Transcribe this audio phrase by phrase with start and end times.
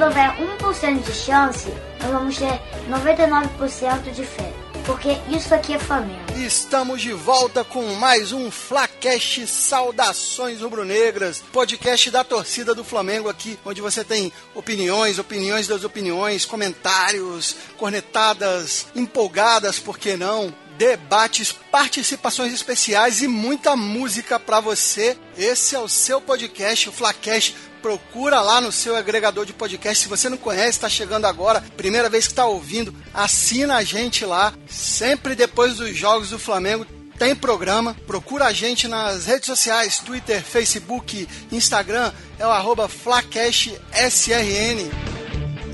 [0.00, 1.68] quando houver 1% de chance,
[2.00, 2.58] nós vamos ter
[2.88, 4.50] 99% de fé.
[4.86, 6.32] Porque isso aqui é Flamengo.
[6.36, 13.58] Estamos de volta com mais um Flacast Saudações Rubro-Negras, podcast da torcida do Flamengo aqui,
[13.62, 20.50] onde você tem opiniões, opiniões das opiniões, comentários, cornetadas empolgadas, por que não?
[20.80, 25.14] debates, participações especiais e muita música para você.
[25.36, 27.54] Esse é o seu podcast, o Flacast.
[27.80, 30.02] Procura lá no seu agregador de podcast.
[30.02, 34.24] Se você não conhece, está chegando agora, primeira vez que está ouvindo, assina a gente
[34.24, 34.52] lá.
[34.68, 36.86] Sempre depois dos jogos do Flamengo
[37.18, 37.94] tem programa.
[38.06, 45.09] Procura a gente nas redes sociais, Twitter, Facebook, Instagram, é o arroba FlacastSRN.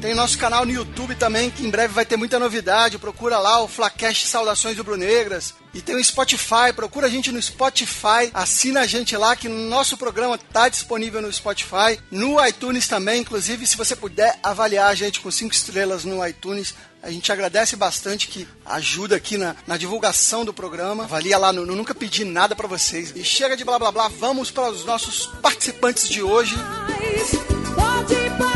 [0.01, 2.99] Tem nosso canal no YouTube também, que em breve vai ter muita novidade.
[2.99, 5.55] Procura lá o Flacast Saudações Rubro-Negras.
[5.73, 9.97] E tem o Spotify, procura a gente no Spotify, assina a gente lá, que nosso
[9.97, 15.21] programa está disponível no Spotify, no iTunes também, inclusive se você puder avaliar a gente
[15.21, 20.47] com cinco estrelas no iTunes, a gente agradece bastante que ajuda aqui na, na divulgação
[20.47, 21.05] do programa.
[21.05, 23.13] Avalia lá, no nunca pedi nada para vocês.
[23.15, 26.57] E chega de blá blá blá, vamos para os nossos participantes de hoje.
[27.75, 28.56] Pode parar.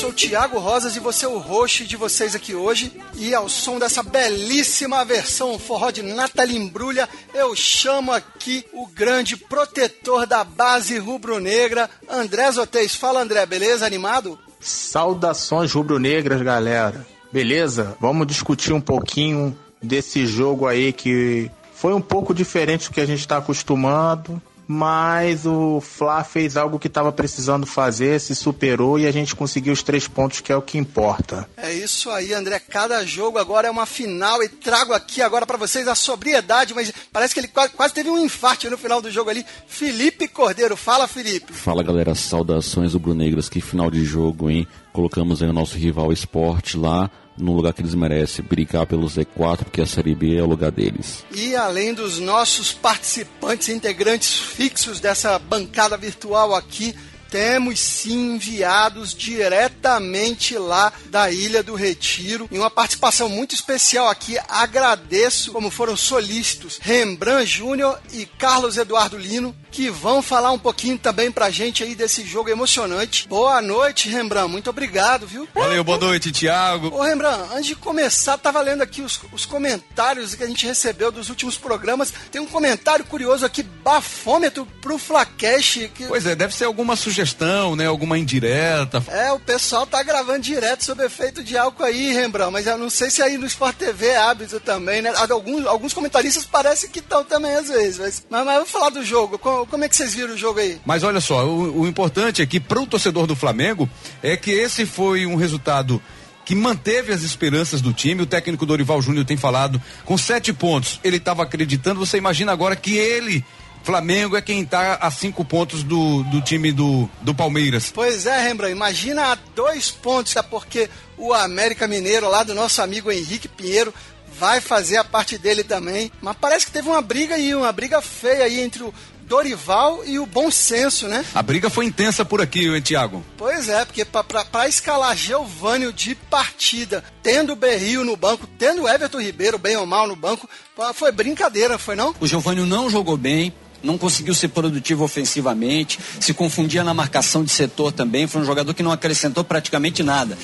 [0.00, 2.90] Sou o Thiago Rosas e você é o host de vocês aqui hoje.
[3.16, 9.36] E ao som dessa belíssima versão forró de Nathalie Embrulha, eu chamo aqui o grande
[9.36, 12.94] protetor da base rubro-negra, André Zotez.
[12.94, 13.84] Fala André, beleza?
[13.84, 14.38] Animado?
[14.58, 17.06] Saudações rubro-negras, galera.
[17.30, 17.94] Beleza?
[18.00, 23.06] Vamos discutir um pouquinho desse jogo aí que foi um pouco diferente do que a
[23.06, 24.40] gente está acostumado
[24.72, 29.72] mas o Fla fez algo que estava precisando fazer, se superou e a gente conseguiu
[29.72, 31.50] os três pontos, que é o que importa.
[31.56, 32.60] É isso aí, André.
[32.60, 36.92] Cada jogo agora é uma final e trago aqui agora para vocês a sobriedade, mas
[37.12, 39.44] parece que ele quase, quase teve um infarte no final do jogo ali.
[39.66, 41.52] Felipe Cordeiro, fala Felipe.
[41.52, 44.68] Fala galera, saudações rubro-negras, que final de jogo, hein?
[44.92, 49.64] Colocamos aí o nosso rival esporte lá no lugar que eles merecem, brincar pelo Z4,
[49.64, 51.24] porque a Série B é o lugar deles.
[51.34, 56.94] E além dos nossos participantes integrantes fixos dessa bancada virtual aqui,
[57.30, 62.48] temos sim enviados diretamente lá da Ilha do Retiro.
[62.50, 69.16] Em uma participação muito especial aqui, agradeço como foram solícitos Rembrandt Júnior e Carlos Eduardo
[69.16, 73.28] Lino, que vão falar um pouquinho também pra gente aí desse jogo emocionante.
[73.28, 74.50] Boa noite, Rembrandt.
[74.50, 75.48] Muito obrigado, viu?
[75.54, 76.94] Valeu, boa noite, Thiago.
[76.94, 81.12] Ô, Rembrandt, antes de começar, tava lendo aqui os, os comentários que a gente recebeu
[81.12, 82.12] dos últimos programas.
[82.30, 85.90] Tem um comentário curioso aqui, bafômetro pro Flacash.
[85.94, 86.06] Que...
[86.06, 87.86] Pois é, deve ser alguma sugestão, né?
[87.86, 89.02] Alguma indireta.
[89.08, 92.52] É, o pessoal tá gravando direto sobre efeito de álcool aí, Rembrandt.
[92.52, 95.12] Mas eu não sei se aí no Sport TV é hábito também, né?
[95.30, 97.98] Alguns, alguns comentaristas parecem que estão também às vezes.
[97.98, 99.38] Mas, mas, mas vamos falar do jogo.
[99.38, 100.78] Com, como é que vocês viram o jogo aí?
[100.84, 103.88] Mas olha só, o, o importante aqui para o torcedor do Flamengo
[104.22, 106.02] é que esse foi um resultado
[106.44, 108.22] que manteve as esperanças do time.
[108.22, 110.98] O técnico Dorival Júnior tem falado com sete pontos.
[111.04, 112.00] Ele estava acreditando.
[112.00, 113.44] Você imagina agora que ele
[113.82, 117.90] Flamengo é quem está a cinco pontos do, do time do, do Palmeiras.
[117.94, 122.82] Pois é, Rembrandt, imagina a dois pontos, é porque o América Mineiro, lá do nosso
[122.82, 123.92] amigo Henrique Pinheiro,
[124.38, 126.10] vai fazer a parte dele também.
[126.20, 128.92] Mas parece que teve uma briga aí, uma briga feia aí entre o
[129.30, 131.24] Dorival e o bom senso, né?
[131.32, 133.24] A briga foi intensa por aqui, hein, Thiago?
[133.38, 138.88] Pois é, porque para escalar Geovânio de partida, tendo o Berrio no banco, tendo o
[138.88, 140.50] Everton Ribeiro, bem ou mal, no banco,
[140.94, 142.12] foi brincadeira, foi não?
[142.18, 143.54] O Geovânio não jogou bem,
[143.84, 148.74] não conseguiu ser produtivo ofensivamente, se confundia na marcação de setor também, foi um jogador
[148.74, 150.36] que não acrescentou praticamente nada.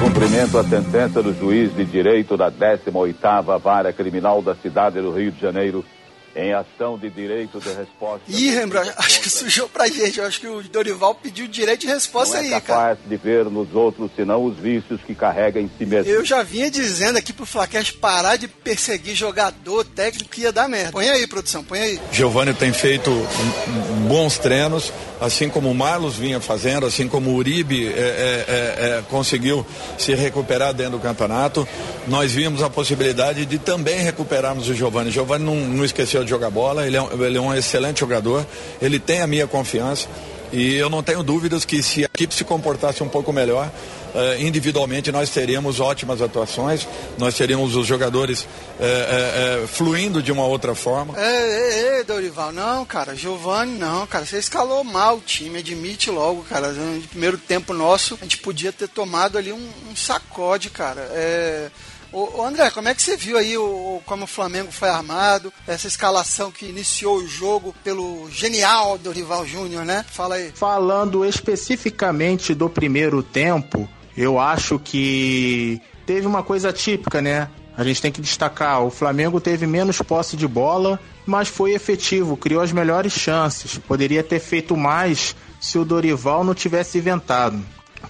[0.00, 5.30] Cumprimento a sentença do juiz de direito da 18ª Vara Criminal da cidade do Rio
[5.30, 5.84] de Janeiro,
[6.34, 8.22] em ação de direito de resposta.
[8.28, 10.18] Ih, Rembrandt, acho que sujou pra gente.
[10.18, 12.62] Eu acho que o Dorival pediu direito de resposta não é aí, cara.
[12.62, 16.10] capaz de ver nos outros senão os vícios que carrega em si mesmo.
[16.10, 20.68] Eu já vinha dizendo aqui pro Flaquete parar de perseguir jogador técnico que ia dar
[20.68, 20.92] merda.
[20.92, 22.00] Põe aí, produção, põe aí.
[22.12, 23.10] Giovanni tem feito
[24.08, 28.98] bons treinos, assim como o Marlos vinha fazendo, assim como o Uribe é, é, é,
[28.98, 29.66] é, conseguiu
[29.98, 31.66] se recuperar dentro do campeonato.
[32.06, 35.10] Nós vimos a possibilidade de também recuperarmos o Giovanni.
[35.10, 38.46] Giovanni não, não esqueceu de jogar bola, ele é, um, ele é um excelente jogador,
[38.80, 40.08] ele tem a minha confiança.
[40.52, 43.70] E eu não tenho dúvidas que se a equipe se comportasse um pouco melhor,
[44.14, 50.44] uh, individualmente nós teríamos ótimas atuações, nós teríamos os jogadores uh, uh, fluindo de uma
[50.44, 51.14] outra forma.
[51.16, 56.10] É, é, é, Dorival, não, cara, Giovanni, não, cara, você escalou mal o time, admite
[56.10, 56.72] logo, cara.
[56.72, 61.02] No primeiro tempo nosso, a gente podia ter tomado ali um, um sacode, cara.
[61.12, 61.70] É.
[62.12, 65.86] Ô, André, como é que você viu aí o, como o Flamengo foi armado, essa
[65.86, 70.04] escalação que iniciou o jogo pelo genial Dorival Júnior, né?
[70.10, 70.50] Fala aí.
[70.54, 77.48] Falando especificamente do primeiro tempo, eu acho que teve uma coisa típica, né?
[77.76, 82.36] A gente tem que destacar, o Flamengo teve menos posse de bola, mas foi efetivo,
[82.36, 83.78] criou as melhores chances.
[83.78, 87.58] Poderia ter feito mais se o Dorival não tivesse inventado.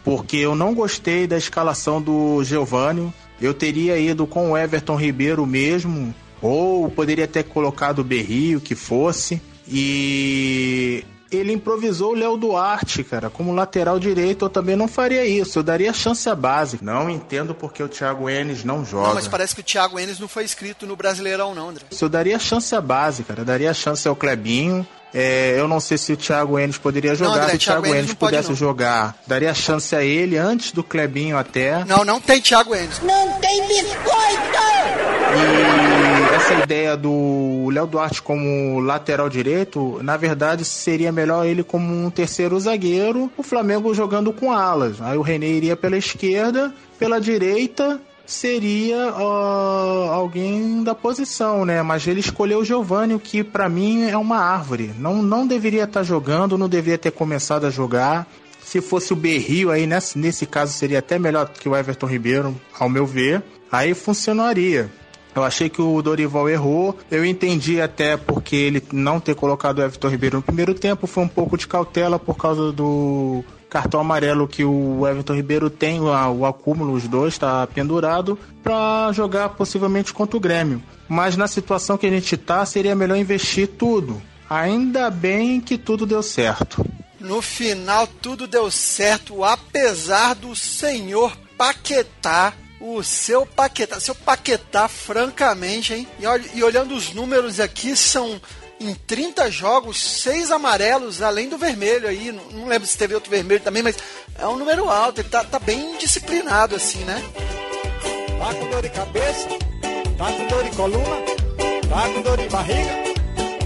[0.02, 3.12] Porque eu não gostei da escalação do Giovanni.
[3.40, 8.74] Eu teria ido com o Everton Ribeiro mesmo, ou poderia ter colocado o Berrio, que
[8.74, 9.40] fosse.
[9.66, 14.44] E ele improvisou o Léo Duarte, cara, como lateral direito.
[14.44, 15.58] Eu também não faria isso.
[15.58, 16.78] Eu daria chance à base.
[16.82, 19.08] Não entendo porque o Thiago Enes não joga.
[19.08, 21.84] Não, mas parece que o Thiago Enes não foi inscrito no Brasileirão, não, André.
[22.00, 23.42] Eu daria chance à base, cara.
[23.42, 24.86] Eu daria chance ao Clebinho.
[25.12, 27.30] É, eu não sei se o Thiago Enes poderia jogar.
[27.30, 30.70] Não, André, se o Thiago, Thiago Enes pudesse pode, jogar, daria chance a ele antes
[30.72, 31.84] do Clebinho até.
[31.84, 33.00] Não, não tem Thiago Enes.
[33.02, 34.60] Não tem biscoito!
[35.32, 35.99] E
[36.50, 42.10] essa ideia do Léo Duarte como lateral direito, na verdade seria melhor ele como um
[42.10, 45.00] terceiro zagueiro, o Flamengo jogando com alas.
[45.00, 51.82] Aí o René iria pela esquerda, pela direita seria uh, alguém da posição, né?
[51.82, 54.92] Mas ele escolheu o Giovanni, que para mim é uma árvore.
[54.98, 58.26] Não, não deveria estar tá jogando, não deveria ter começado a jogar.
[58.62, 62.54] Se fosse o Berrio aí, nesse, nesse caso seria até melhor que o Everton Ribeiro,
[62.78, 63.42] ao meu ver.
[63.70, 64.88] Aí funcionaria.
[65.34, 66.96] Eu achei que o Dorival errou.
[67.10, 71.24] Eu entendi até porque ele não ter colocado o Everton Ribeiro no primeiro tempo foi
[71.24, 76.44] um pouco de cautela por causa do cartão amarelo que o Everton Ribeiro tem, o
[76.44, 80.82] acúmulo, os dois, está pendurado, para jogar possivelmente contra o Grêmio.
[81.08, 84.20] Mas na situação que a gente está, seria melhor investir tudo.
[84.48, 86.84] Ainda bem que tudo deu certo.
[87.20, 95.92] No final, tudo deu certo, apesar do senhor Paquetá o seu Paquetá, seu Paquetá, francamente,
[95.92, 96.08] hein?
[96.18, 98.40] E, e olhando os números aqui, são
[98.80, 102.32] em 30 jogos, seis amarelos, além do vermelho aí.
[102.32, 103.96] Não, não, lembro se teve outro vermelho também, mas
[104.38, 105.20] é um número alto.
[105.20, 107.22] Ele tá, tá bem disciplinado, assim, né?
[108.38, 109.48] Tá com dor de cabeça,
[110.16, 111.16] tá com dor de coluna,
[111.90, 112.90] tá com dor de barriga,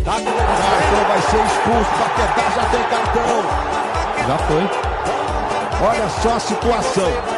[0.04, 1.04] tá com dor de barriga.
[1.06, 3.74] vai ser expulso, Paquetá já tem cartão.
[4.26, 4.94] Já foi.
[5.86, 7.33] Olha só a situação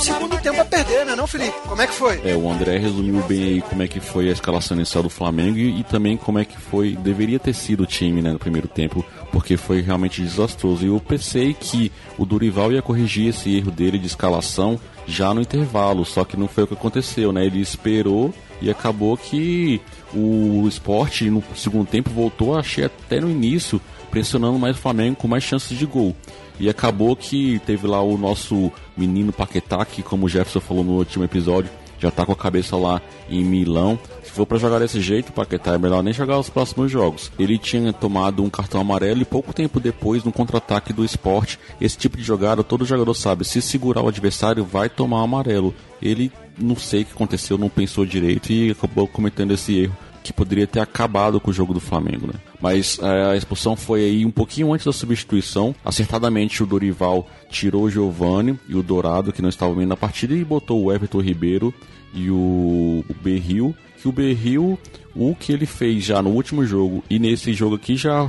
[0.00, 1.54] segundo tempo a perder, né, não, Felipe?
[1.66, 2.20] Como é que foi?
[2.24, 5.58] É, o André resumiu bem aí como é que foi a escalação inicial do Flamengo
[5.58, 8.66] e, e também como é que foi, deveria ter sido o time, né, no primeiro
[8.66, 10.84] tempo, porque foi realmente desastroso.
[10.84, 15.40] E eu pensei que o Durival ia corrigir esse erro dele de escalação já no
[15.40, 17.44] intervalo, só que não foi o que aconteceu, né?
[17.44, 19.80] Ele esperou e acabou que
[20.14, 23.80] o esporte no segundo tempo voltou, achei até no início,
[24.10, 26.14] pressionando mais o Flamengo com mais chances de gol.
[26.58, 30.92] E acabou que teve lá o nosso menino Paquetá, que como o Jefferson falou no
[30.92, 33.98] último episódio, já tá com a cabeça lá em Milão.
[34.22, 37.30] Se for para jogar desse jeito, Paquetá é melhor nem jogar os próximos jogos.
[37.38, 41.98] Ele tinha tomado um cartão amarelo e pouco tempo depois, no contra-ataque do esporte, esse
[41.98, 45.74] tipo de jogada, todo jogador sabe, se segurar o adversário, vai tomar amarelo.
[46.00, 50.32] Ele não sei o que aconteceu, não pensou direito e acabou cometendo esse erro que
[50.32, 52.34] poderia ter acabado com o jogo do Flamengo, né?
[52.60, 55.74] Mas é, a expulsão foi aí um pouquinho antes da substituição.
[55.84, 60.34] Acertadamente o Dorival tirou o Giovani e o Dourado, que não estavam bem na partida,
[60.34, 61.74] e botou o Everton Ribeiro
[62.12, 63.74] e o, Berril.
[64.00, 64.78] Que o Berril,
[65.14, 68.28] o que ele fez já no último jogo e nesse jogo aqui já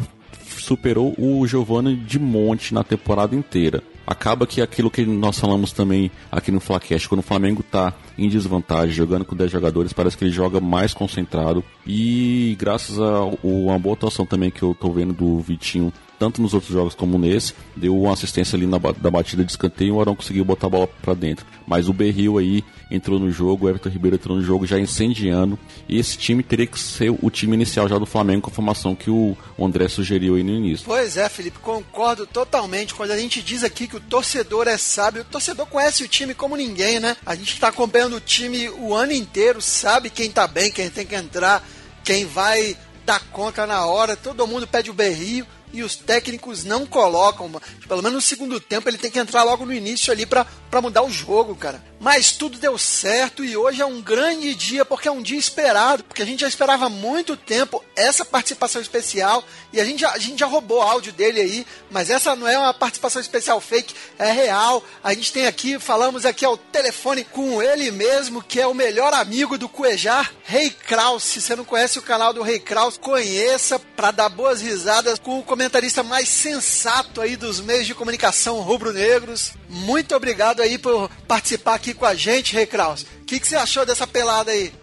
[0.57, 6.11] superou o Giovani de monte na temporada inteira acaba que aquilo que nós falamos também
[6.31, 10.23] aqui no Flacast, quando o Flamengo está em desvantagem, jogando com 10 jogadores, parece que
[10.23, 11.63] ele joga mais concentrado.
[11.85, 15.91] E graças a uma boa atuação também que eu estou vendo do Vitinho
[16.21, 19.87] tanto nos outros jogos como nesse, deu uma assistência ali na da batida de escanteio
[19.87, 21.47] e o Arão conseguiu botar a bola para dentro.
[21.65, 25.57] Mas o Berril aí entrou no jogo, o Everton Ribeiro entrou no jogo já incendiando,
[25.89, 28.93] e esse time teria que ser o time inicial já do Flamengo com a formação
[28.93, 30.85] que o André sugeriu aí no início.
[30.85, 32.93] Pois é, Felipe, concordo totalmente.
[32.93, 36.35] Quando a gente diz aqui que o torcedor é sábio, o torcedor conhece o time
[36.35, 37.17] como ninguém, né?
[37.25, 41.05] A gente está acompanhando o time o ano inteiro, sabe quem tá bem, quem tem
[41.05, 41.67] que entrar,
[42.03, 46.85] quem vai dar conta na hora, todo mundo pede o berrio e os técnicos não
[46.85, 47.51] colocam.
[47.87, 50.45] Pelo menos no segundo tempo ele tem que entrar logo no início ali para
[50.81, 51.83] mudar o jogo, cara.
[51.99, 56.03] Mas tudo deu certo e hoje é um grande dia porque é um dia esperado,
[56.03, 60.17] porque a gente já esperava muito tempo essa participação especial e a gente já, a
[60.17, 64.31] gente já roubou áudio dele aí, mas essa não é uma participação especial fake, é
[64.31, 64.83] real.
[65.03, 69.13] A gente tem aqui, falamos aqui ao telefone com ele mesmo, que é o melhor
[69.13, 71.23] amigo do Cuejar, Rei Kraus.
[71.23, 75.37] Se você não conhece o canal do Rei Kraus, conheça para dar boas risadas com
[75.37, 79.53] o comentarista mais sensato aí dos meios de comunicação rubro-negros.
[79.69, 83.03] Muito obrigado aí por participar aqui com a gente, Rei Kraus.
[83.03, 84.73] O que, que você achou dessa pelada aí?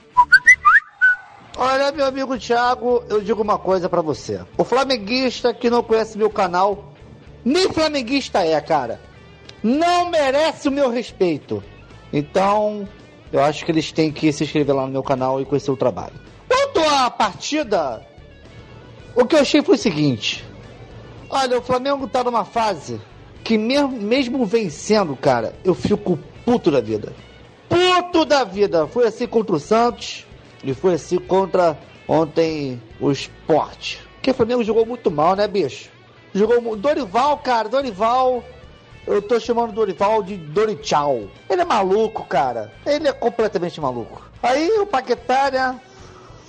[1.56, 4.40] Olha, meu amigo Thiago, eu digo uma coisa para você.
[4.56, 6.94] O flamenguista que não conhece meu canal,
[7.44, 9.00] nem flamenguista é, cara.
[9.60, 11.60] Não merece o meu respeito.
[12.12, 12.88] Então,
[13.32, 15.76] eu acho que eles têm que se inscrever lá no meu canal e conhecer o
[15.76, 16.14] trabalho.
[16.46, 18.06] Quanto à partida,
[19.16, 20.46] o que eu achei foi o seguinte:
[21.28, 23.00] olha, o Flamengo tá numa fase
[23.44, 27.12] que, mesmo, mesmo vencendo, cara, eu fico puto da vida.
[27.68, 28.86] Puto da vida!
[28.86, 30.26] Foi assim contra o Santos
[30.64, 33.98] e foi assim contra ontem o Sport.
[34.14, 35.90] Porque o Flamengo jogou muito mal, né, bicho?
[36.34, 38.42] Jogou Dorival, cara, Dorival
[39.08, 41.22] eu tô chamando Dorival de Dorichal.
[41.48, 42.70] Ele é maluco, cara.
[42.84, 44.22] Ele é completamente maluco.
[44.42, 45.80] Aí o Paquetá, né?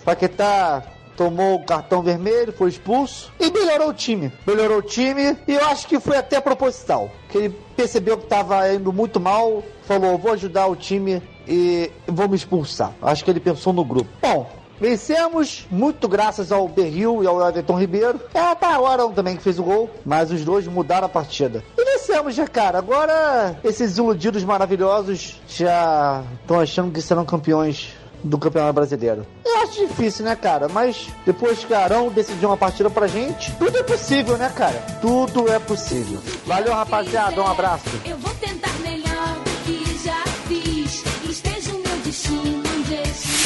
[0.03, 0.83] Paquetá
[1.19, 4.31] tomou o cartão vermelho, foi expulso e melhorou o time.
[4.47, 7.11] Melhorou o time e eu acho que foi até proposital.
[7.27, 12.29] Que ele percebeu que estava indo muito mal, falou: vou ajudar o time e vou
[12.29, 12.93] me expulsar.
[13.01, 14.09] Acho que ele pensou no grupo.
[14.21, 14.49] Bom,
[14.79, 18.17] Vencemos, muito graças ao Berril e ao Everton Ribeiro.
[18.33, 21.61] É, tá a hora também que fez o gol, mas os dois mudaram a partida.
[21.77, 22.77] E vencemos já, cara.
[22.77, 29.25] Agora, esses iludidos maravilhosos já estão achando que serão campeões do Campeonato Brasileiro.
[29.45, 30.67] Eu acho difícil, né, cara?
[30.67, 34.79] Mas depois que Arão decidiu uma partida pra gente, tudo é possível, né, cara?
[35.01, 36.19] Tudo é possível.
[36.45, 37.41] Valeu, rapaziada.
[37.41, 37.89] Um abraço.
[38.05, 41.03] Eu vou tentar melhor do que já fiz.
[41.29, 43.39] Esteja o meu destino onde estiver.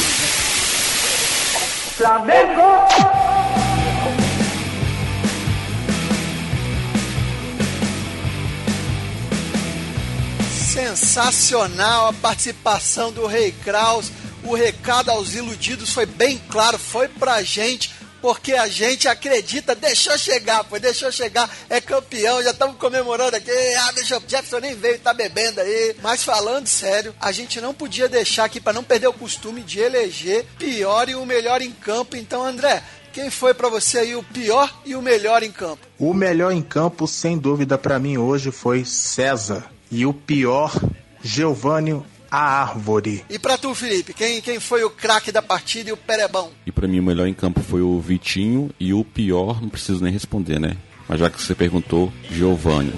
[1.95, 3.23] Flamengo!
[10.73, 14.11] Sensacional a participação do Rei Kraus.
[14.45, 20.17] O recado aos iludidos foi bem claro, foi pra gente, porque a gente acredita, deixou
[20.17, 24.99] chegar, foi, deixou chegar, é campeão, já estamos comemorando aqui, ah, deixa, Jefferson nem veio,
[24.99, 25.95] tá bebendo aí.
[26.01, 29.79] Mas falando sério, a gente não podia deixar aqui para não perder o costume de
[29.79, 32.15] eleger pior e o melhor em campo.
[32.15, 35.85] Então, André, quem foi para você aí o pior e o melhor em campo?
[35.99, 39.65] O melhor em campo, sem dúvida, para mim hoje foi César.
[39.91, 40.73] E o pior,
[41.21, 42.01] Giovanni
[42.33, 43.23] a Árvore.
[43.29, 46.49] E pra tu, Felipe, quem, quem foi o craque da partida e o perebão?
[46.65, 50.03] E para mim o melhor em campo foi o Vitinho e o pior, não preciso
[50.03, 50.75] nem responder, né?
[51.07, 52.91] Mas já que você perguntou, Giovanni.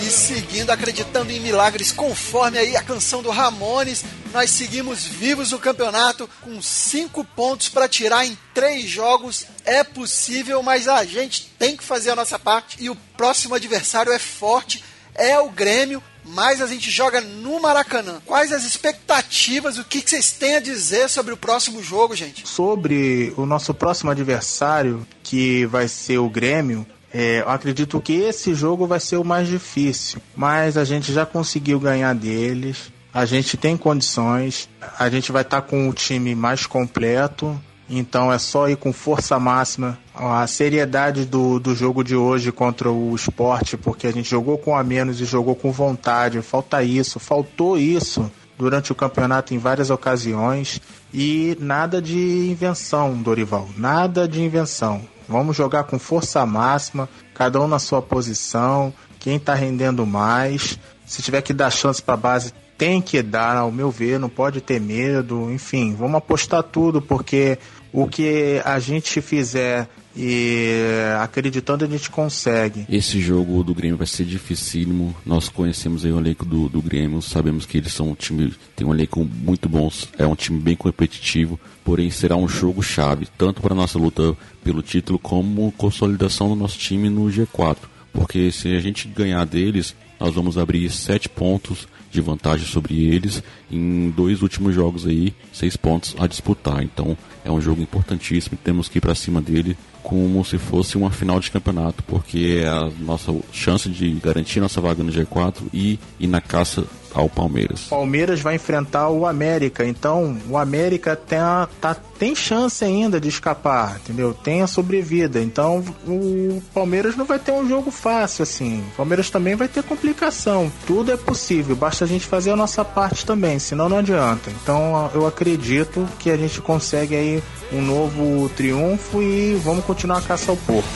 [0.00, 4.02] E seguindo, acreditando em milagres, conforme aí a canção do Ramones,
[4.38, 9.44] nós seguimos vivos no campeonato com cinco pontos para tirar em três jogos.
[9.64, 12.76] É possível, mas a gente tem que fazer a nossa parte.
[12.78, 16.00] E o próximo adversário é forte, é o Grêmio.
[16.24, 18.22] Mas a gente joga no Maracanã.
[18.24, 19.76] Quais as expectativas?
[19.76, 22.46] O que que vocês têm a dizer sobre o próximo jogo, gente?
[22.46, 28.54] Sobre o nosso próximo adversário, que vai ser o Grêmio, é, eu acredito que esse
[28.54, 32.92] jogo vai ser o mais difícil, mas a gente já conseguiu ganhar deles.
[33.18, 37.60] A gente tem condições, a gente vai estar com o time mais completo,
[37.90, 39.98] então é só ir com força máxima.
[40.14, 44.76] A seriedade do, do jogo de hoje contra o esporte, porque a gente jogou com
[44.76, 46.40] a menos e jogou com vontade.
[46.42, 50.80] Falta isso, faltou isso durante o campeonato em várias ocasiões.
[51.12, 55.02] E nada de invenção, Dorival, nada de invenção.
[55.28, 60.78] Vamos jogar com força máxima, cada um na sua posição, quem está rendendo mais.
[61.04, 64.28] Se tiver que dar chance para a base, tem que dar, ao meu ver, não
[64.28, 65.50] pode ter medo.
[65.50, 67.58] Enfim, vamos apostar tudo, porque
[67.92, 70.72] o que a gente fizer e
[71.20, 72.84] acreditando a gente consegue.
[72.88, 75.14] Esse jogo do Grêmio vai ser dificílimo.
[75.24, 78.86] Nós conhecemos aí o elenco do, do Grêmio, sabemos que eles são um time, tem
[78.86, 83.60] um elenco muito bom, é um time bem competitivo, porém será um jogo chave, tanto
[83.60, 87.76] para nossa luta pelo título como consolidação do nosso time no G4.
[88.12, 93.42] Porque se a gente ganhar deles, nós vamos abrir sete pontos de vantagem sobre eles
[93.70, 96.82] em dois últimos jogos aí, seis pontos a disputar.
[96.82, 99.76] Então é um jogo importantíssimo, temos que ir para cima dele
[100.08, 104.80] como se fosse uma final de campeonato, porque é a nossa chance de garantir nossa
[104.80, 106.82] vaga no G4 e ir na caça
[107.14, 107.82] ao Palmeiras.
[107.82, 113.28] Palmeiras vai enfrentar o América, então o América tem, a, tá, tem chance ainda de
[113.28, 114.32] escapar, entendeu?
[114.32, 118.80] Tem a sobrevida, então o Palmeiras não vai ter um jogo fácil assim.
[118.92, 120.72] O Palmeiras também vai ter complicação.
[120.86, 124.50] Tudo é possível, basta a gente fazer a nossa parte também, senão não adianta.
[124.62, 130.20] Então eu acredito que a gente consegue aí um novo triunfo e vamos continuar a
[130.20, 130.88] caça ao porco.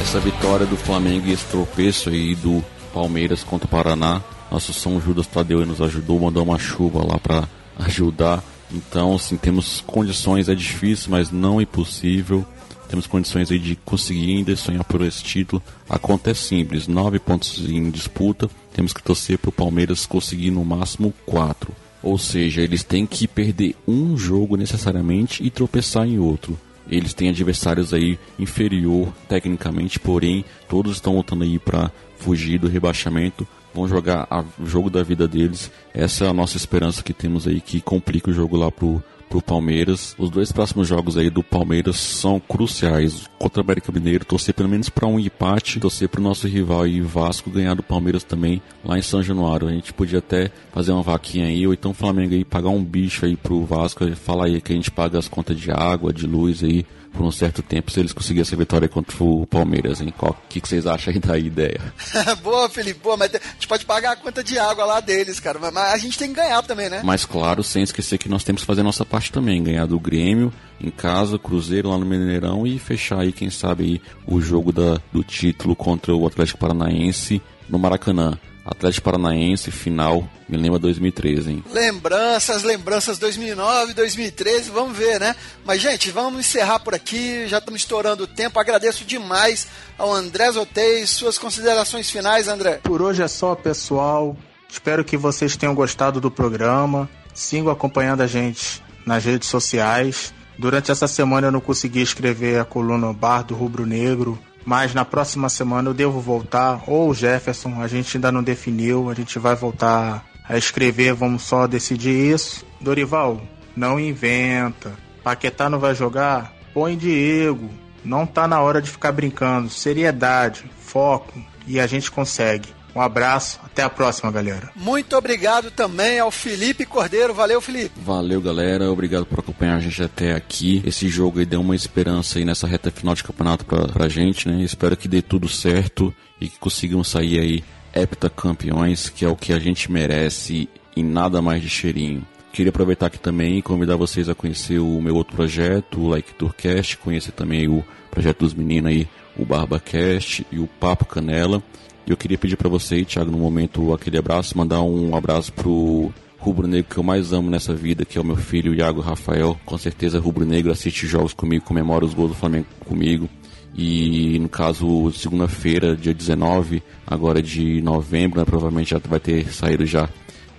[0.00, 4.22] Essa vitória do Flamengo e esse tropeço aí do Palmeiras contra o Paraná,
[4.56, 7.46] nosso São Judas Tadeu nos ajudou, mandou uma chuva lá para
[7.78, 8.42] ajudar.
[8.72, 12.42] Então, assim, temos condições, é difícil, mas não impossível.
[12.88, 15.62] Temos condições aí de conseguir ainda sonhar por esse título.
[15.90, 18.48] A conta é simples, nove pontos em disputa.
[18.72, 21.74] Temos que torcer para o Palmeiras conseguir no máximo quatro.
[22.02, 26.58] Ou seja, eles têm que perder um jogo necessariamente e tropeçar em outro.
[26.88, 33.46] Eles têm adversários aí inferior tecnicamente, porém todos estão lutando aí para fugir do rebaixamento.
[33.76, 34.26] Vão jogar
[34.58, 35.70] o jogo da vida deles.
[35.92, 39.42] Essa é a nossa esperança que temos aí que complica o jogo lá pro pro
[39.42, 40.14] Palmeiras.
[40.18, 43.28] Os dois próximos jogos aí do Palmeiras são cruciais.
[43.38, 47.00] Contra o América Mineiro, torcer pelo menos para um empate, torcer pro nosso rival aí
[47.00, 49.68] Vasco ganhar do Palmeiras também lá em São Januário.
[49.68, 52.82] A gente podia até fazer uma vaquinha aí, ou então o Flamengo aí pagar um
[52.82, 56.26] bicho aí pro Vasco, falar aí que a gente paga as contas de água, de
[56.26, 60.12] luz aí por um certo tempo se eles conseguirem essa vitória contra o Palmeiras, hein?
[60.20, 61.80] O que, que vocês acham aí da ideia?
[62.42, 65.58] boa, Felipe, boa, mas a gente pode pagar a conta de água lá deles, cara.
[65.58, 67.00] Mas, mas a gente tem que ganhar também, né?
[67.02, 69.98] Mas claro, sem esquecer que nós temos que fazer a nossa parte também, ganhar do
[69.98, 74.72] Grêmio em casa, Cruzeiro lá no Mineirão e fechar aí, quem sabe, aí, o jogo
[74.72, 78.38] da, do título contra o Atlético Paranaense no Maracanã.
[78.66, 81.64] Atlético Paranaense, final, me lembra 2013, hein?
[81.72, 85.36] Lembranças, lembranças 2009, 2013, vamos ver, né?
[85.64, 88.58] Mas, gente, vamos encerrar por aqui, já estamos estourando o tempo.
[88.58, 91.06] Agradeço demais ao André Zotei.
[91.06, 92.80] Suas considerações finais, André?
[92.82, 94.36] Por hoje é só, pessoal.
[94.68, 97.08] Espero que vocês tenham gostado do programa.
[97.32, 100.34] Sigam acompanhando a gente nas redes sociais.
[100.58, 105.04] Durante essa semana eu não consegui escrever a coluna Bar do Rubro Negro, mas na
[105.04, 106.82] próxima semana eu devo voltar.
[106.88, 111.44] Ou o Jefferson, a gente ainda não definiu, a gente vai voltar a escrever, vamos
[111.44, 112.66] só decidir isso.
[112.80, 113.40] Dorival,
[113.76, 114.92] não inventa.
[115.22, 116.52] Paquetá não vai jogar?
[116.74, 117.70] Põe Diego.
[118.04, 119.70] Não tá na hora de ficar brincando.
[119.70, 122.68] Seriedade, foco e a gente consegue.
[122.96, 124.70] Um abraço, até a próxima, galera.
[124.74, 127.34] Muito obrigado também ao Felipe Cordeiro.
[127.34, 127.90] Valeu, Felipe.
[127.94, 128.90] Valeu, galera.
[128.90, 130.82] Obrigado por acompanhar a gente até aqui.
[130.82, 134.48] Esse jogo aí deu uma esperança aí nessa reta final de campeonato pra, pra gente,
[134.48, 134.62] né?
[134.62, 139.52] Espero que dê tudo certo e que consigamos sair aí heptacampeões, que é o que
[139.52, 142.26] a gente merece e nada mais de cheirinho.
[142.50, 146.32] Queria aproveitar aqui também e convidar vocês a conhecer o meu outro projeto, o Like
[146.32, 149.06] Tourcast, conhecer também o projeto dos meninos aí,
[149.36, 151.62] o BarbaCast e o Papo Canela.
[152.06, 156.68] Eu queria pedir para você, Thiago, no momento, aquele abraço, mandar um abraço pro rubro
[156.68, 159.58] negro que eu mais amo nessa vida, que é o meu filho Iago Rafael.
[159.66, 163.28] Com certeza, rubro negro assiste jogos comigo, comemora os gols do Flamengo comigo.
[163.76, 169.84] E no caso, segunda-feira, dia 19, agora de novembro, né, provavelmente já vai ter saído
[169.84, 170.08] já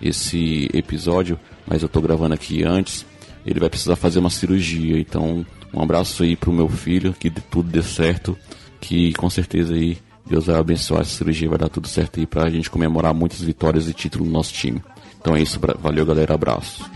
[0.02, 3.06] esse episódio, mas eu tô gravando aqui antes.
[3.46, 7.70] Ele vai precisar fazer uma cirurgia, então um abraço aí pro meu filho, que tudo
[7.70, 8.38] dê certo,
[8.82, 12.50] que com certeza aí Deus vai abençoar essa cirurgia, vai dar tudo certo aí pra
[12.50, 14.82] gente comemorar muitas vitórias e títulos no nosso time.
[15.20, 16.90] Então é isso, valeu galera, abraço.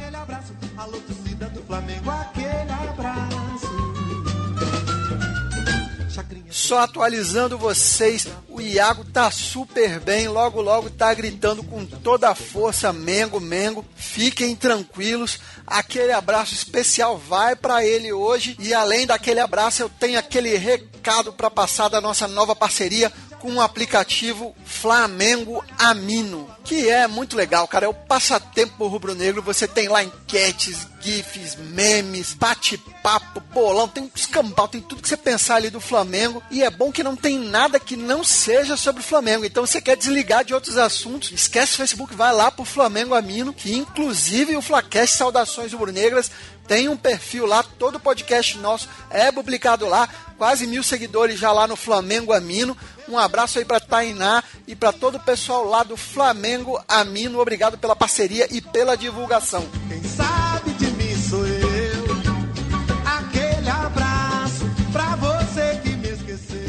[6.72, 12.34] Só atualizando vocês, o Iago tá super bem, logo logo tá gritando com toda a
[12.34, 13.84] força Mengo, Mengo.
[13.94, 15.38] Fiquem tranquilos.
[15.68, 21.34] Aquele abraço especial vai para ele hoje e além daquele abraço eu tenho aquele recado
[21.34, 27.68] para passar da nossa nova parceria com o aplicativo Flamengo Amino, que é muito legal,
[27.68, 27.86] cara.
[27.88, 29.42] É o passatempo rubro-negro.
[29.42, 35.56] Você tem lá enquetes, gifs, memes, bate-papo, bolão, tem escambau, tem tudo que você pensar
[35.56, 36.42] ali do Flamengo.
[36.52, 39.46] E é bom que não tem nada que não seja sobre o Flamengo.
[39.46, 43.54] Então você quer desligar de outros assuntos, esquece o Facebook, vai lá pro Flamengo Amino,
[43.54, 46.32] que inclusive o Flacast Saudações Rubro-Negras
[46.68, 51.68] tem um perfil lá, todo podcast nosso é publicado lá, quase mil seguidores já lá
[51.68, 52.78] no Flamengo Amino.
[53.10, 57.40] Um abraço aí para Tainá e para todo o pessoal lá do Flamengo Amino.
[57.40, 59.68] Obrigado pela parceria e pela divulgação.
[59.90, 60.41] Quem sabe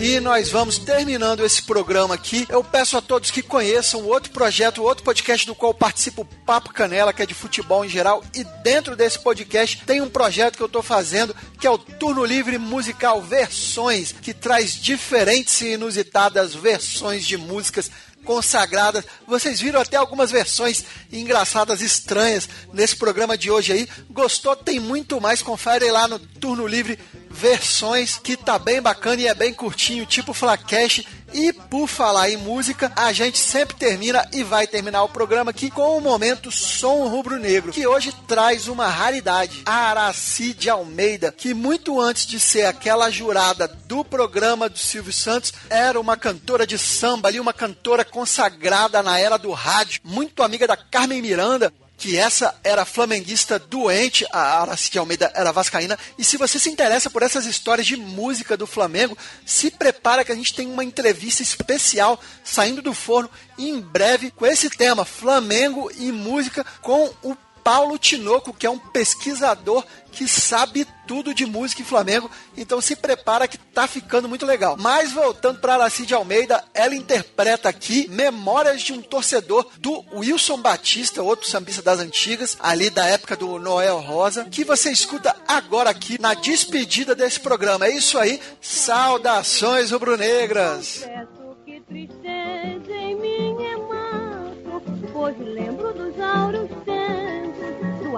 [0.03, 2.45] E nós vamos terminando esse programa aqui.
[2.49, 7.13] Eu peço a todos que conheçam outro projeto, outro podcast do qual participo, Papo Canela,
[7.13, 8.21] que é de futebol em geral.
[8.35, 12.25] E dentro desse podcast tem um projeto que eu estou fazendo, que é o Turno
[12.25, 17.89] Livre Musical Versões, que traz diferentes e inusitadas versões de músicas
[18.25, 19.05] consagradas.
[19.27, 23.89] Vocês viram até algumas versões engraçadas, estranhas nesse programa de hoje aí.
[24.11, 24.57] Gostou?
[24.57, 25.43] Tem muito mais.
[25.43, 26.99] Confere lá no Turno Livre
[27.33, 31.03] Versões, que tá bem bacana e é bem curtinho, tipo Flacash.
[31.35, 35.71] E por falar em música, a gente sempre termina e vai terminar o programa aqui
[35.71, 39.63] com o momento Som Rubro Negro, que hoje traz uma raridade.
[39.65, 45.13] A Araci de Almeida, que muito antes de ser aquela jurada do programa do Silvio
[45.13, 50.43] Santos, era uma cantora de samba ali, uma cantora consagrada na era do rádio, muito
[50.43, 55.97] amiga da Carmen Miranda, que essa era flamenguista doente, a Araci de Almeida era vascaína,
[56.19, 60.33] e se você se interessa por essas histórias de música do Flamengo, se prepara que
[60.33, 65.93] a gente tem uma entrevista especial saindo do forno em breve com esse tema, Flamengo
[65.97, 71.81] e música, com o Paulo Tinoco, que é um pesquisador que sabe tudo de música
[71.81, 74.77] em Flamengo, então se prepara que tá ficando muito legal.
[74.79, 81.23] Mas voltando para Aracide Almeida, ela interpreta aqui Memórias de um Torcedor do Wilson Batista,
[81.23, 86.21] outro sambista das antigas, ali da época do Noel Rosa, que você escuta agora aqui
[86.21, 87.87] na despedida desse programa.
[87.87, 91.07] É isso aí, saudações rubro-negras!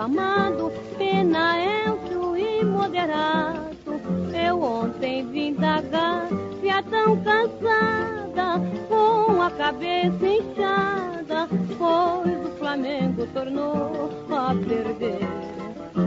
[0.04, 3.98] Amado Pena Elcio e Moderato.
[4.34, 14.10] Eu ontem vim da Gávea tão cansada, com a cabeça inchada, pois o Flamengo tornou
[14.30, 15.26] a perder.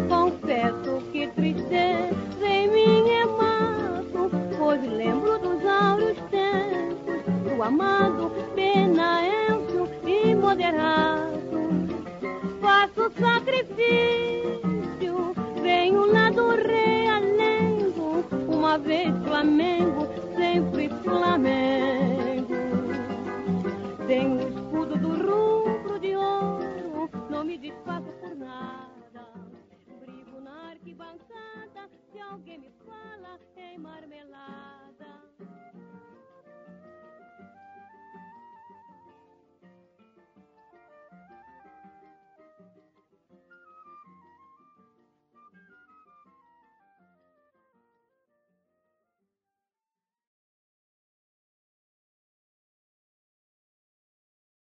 [0.07, 4.29] Confesso que tristeza em mim é mato,
[4.59, 11.46] pois lembro dos áureos tempos do amado Pena Elcio e Moderato
[12.97, 14.55] nosso sacrifício.
[15.61, 22.55] Venho lá do Realengo, uma vez Flamengo, sempre Flamengo.
[24.07, 29.31] Tenho o escudo do rubro de ouro, não me desfaço por nada.
[29.99, 35.21] Brigo na arquibancada, se alguém me fala em marmelada.